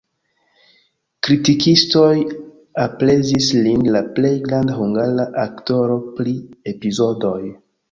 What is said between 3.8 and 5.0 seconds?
la plej granda